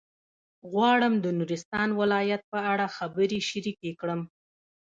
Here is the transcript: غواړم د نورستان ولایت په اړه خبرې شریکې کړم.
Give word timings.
غواړم 0.71 1.13
د 1.19 1.25
نورستان 1.37 1.89
ولایت 2.01 2.41
په 2.51 2.59
اړه 2.71 2.85
خبرې 2.97 3.39
شریکې 3.49 3.91
کړم. 4.01 4.21